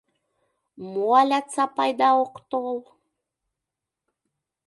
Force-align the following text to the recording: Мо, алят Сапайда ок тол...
Мо, 0.91 1.05
алят 1.21 1.45
Сапайда 1.53 2.09
ок 2.23 2.35
тол... 2.49 2.77